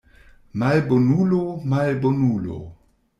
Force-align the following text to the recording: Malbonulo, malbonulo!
Malbonulo, 0.61 1.41
malbonulo! 1.73 2.59